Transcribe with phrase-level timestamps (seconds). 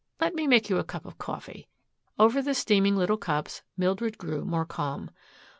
[0.19, 1.67] "Let me make you a cup of coffee."
[2.17, 5.11] Over the steaming little cups Mildred grew more calm.